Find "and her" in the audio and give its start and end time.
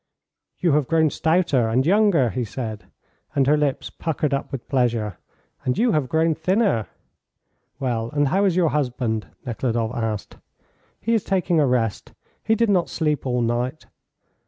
3.35-3.55